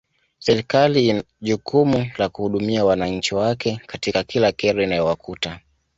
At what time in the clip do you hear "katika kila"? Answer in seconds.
3.87-4.51